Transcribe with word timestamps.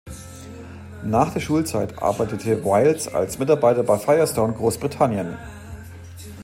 Nach 1.03 1.31
der 1.31 1.41
Schulzeit 1.41 2.01
arbeitete 2.01 2.63
Wilds 2.65 3.07
als 3.07 3.37
Mitarbeiter 3.37 3.83
bei 3.83 3.99
Firestone 3.99 4.51
Großbritannien. 4.53 5.37